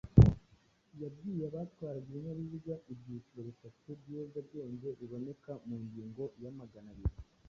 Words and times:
yabwiye 1.01 1.43
abatwara 1.49 1.97
ibinyabiziga 2.05 2.73
ibyiciro 2.93 3.39
bitatu 3.49 3.77
by’ibiyobyabwenge 3.99 4.87
biboneka 4.99 5.51
mu 5.67 5.75
ngingo 5.83 6.23
ya 6.43 6.51
magana 6.59 6.91
biri 6.97 7.15